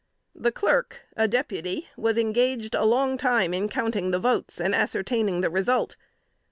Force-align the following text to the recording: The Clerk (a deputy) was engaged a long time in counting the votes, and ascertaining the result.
The 0.33 0.51
Clerk 0.51 1.01
(a 1.15 1.27
deputy) 1.27 1.89
was 1.95 2.17
engaged 2.17 2.73
a 2.73 2.85
long 2.85 3.17
time 3.19 3.53
in 3.53 3.69
counting 3.69 4.09
the 4.09 4.17
votes, 4.17 4.59
and 4.59 4.73
ascertaining 4.73 5.41
the 5.41 5.49
result. 5.51 5.95